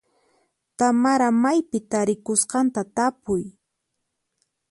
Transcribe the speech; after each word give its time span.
Tamara 0.77 1.27
maypi 1.43 1.79
tarikusqanta 1.91 2.81
tapuy. 2.95 3.43